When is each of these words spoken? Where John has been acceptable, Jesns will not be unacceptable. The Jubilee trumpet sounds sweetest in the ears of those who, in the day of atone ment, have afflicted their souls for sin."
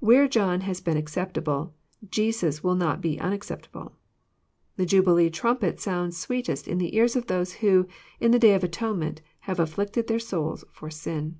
Where 0.00 0.26
John 0.26 0.62
has 0.62 0.80
been 0.80 0.96
acceptable, 0.96 1.74
Jesns 2.06 2.64
will 2.64 2.76
not 2.76 3.02
be 3.02 3.20
unacceptable. 3.20 3.94
The 4.76 4.86
Jubilee 4.86 5.28
trumpet 5.28 5.80
sounds 5.80 6.16
sweetest 6.16 6.66
in 6.66 6.78
the 6.78 6.96
ears 6.96 7.14
of 7.14 7.26
those 7.26 7.56
who, 7.60 7.86
in 8.18 8.30
the 8.30 8.38
day 8.38 8.54
of 8.54 8.64
atone 8.64 9.00
ment, 9.00 9.20
have 9.40 9.60
afflicted 9.60 10.06
their 10.06 10.18
souls 10.18 10.64
for 10.72 10.88
sin." 10.88 11.36